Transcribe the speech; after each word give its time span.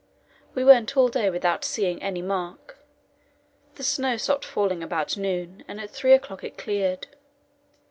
We 0.55 0.63
went 0.63 0.97
all 0.97 1.09
day 1.09 1.29
without 1.29 1.63
seeing 1.63 2.01
any 2.01 2.23
mark. 2.23 2.79
The 3.75 3.83
snow 3.83 4.17
stopped 4.17 4.45
falling 4.45 4.81
about 4.81 5.15
noon, 5.15 5.63
and 5.67 5.79
at 5.79 5.91
three 5.91 6.13
o'clock 6.13 6.43
it 6.43 6.57
cleared. 6.57 7.05